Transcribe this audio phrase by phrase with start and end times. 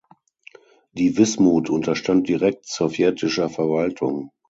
[0.93, 4.31] Die Wismut unterstand direkt sowjetischer Verwaltung.